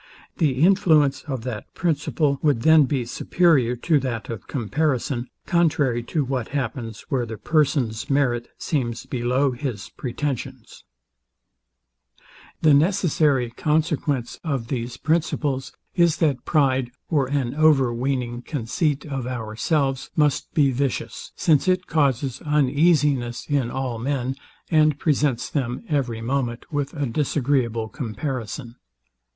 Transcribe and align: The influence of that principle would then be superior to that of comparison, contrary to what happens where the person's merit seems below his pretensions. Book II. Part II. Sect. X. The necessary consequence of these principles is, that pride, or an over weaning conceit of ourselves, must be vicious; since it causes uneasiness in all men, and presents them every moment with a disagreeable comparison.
The 0.37 0.53
influence 0.53 1.21
of 1.27 1.43
that 1.43 1.71
principle 1.75 2.39
would 2.41 2.63
then 2.63 2.85
be 2.85 3.05
superior 3.05 3.75
to 3.85 3.99
that 3.99 4.31
of 4.31 4.47
comparison, 4.47 5.27
contrary 5.45 6.01
to 6.05 6.25
what 6.25 6.47
happens 6.57 7.01
where 7.09 7.27
the 7.27 7.37
person's 7.37 8.09
merit 8.09 8.47
seems 8.57 9.05
below 9.05 9.51
his 9.51 9.89
pretensions. 9.89 10.83
Book 12.63 12.73
II. 12.73 12.73
Part 12.73 12.73
II. 12.73 12.73
Sect. 12.73 12.73
X. 12.73 12.73
The 12.73 12.73
necessary 13.13 13.49
consequence 13.51 14.39
of 14.43 14.69
these 14.69 14.97
principles 14.97 15.71
is, 15.93 16.17
that 16.17 16.45
pride, 16.45 16.89
or 17.07 17.27
an 17.27 17.53
over 17.53 17.93
weaning 17.93 18.41
conceit 18.41 19.05
of 19.05 19.27
ourselves, 19.27 20.09
must 20.15 20.51
be 20.55 20.71
vicious; 20.71 21.31
since 21.35 21.67
it 21.67 21.85
causes 21.85 22.41
uneasiness 22.41 23.45
in 23.47 23.69
all 23.69 23.99
men, 23.99 24.35
and 24.71 24.97
presents 24.97 25.47
them 25.47 25.83
every 25.87 26.21
moment 26.21 26.65
with 26.73 26.91
a 26.95 27.05
disagreeable 27.05 27.87
comparison. 27.87 28.77